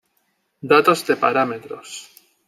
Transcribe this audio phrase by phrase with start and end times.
[0.71, 1.87] Datos de parámetros